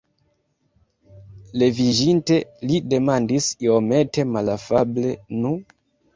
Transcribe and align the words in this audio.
Leviĝinte 1.63 2.39
li 2.71 2.81
demandis 2.95 3.51
iomete 3.67 4.27
malafable: 4.33 5.15
"Nu?" 5.45 5.55